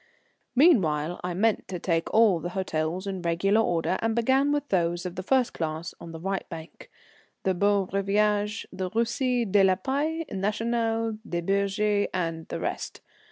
[0.55, 5.05] Meanwhile I meant to take all the hotels in regular order, and began with those
[5.05, 6.89] of the first class on the right bank,
[7.43, 13.01] the Beau Rivage, the Russie, de la Paix, National, Des Bergues, and the rest.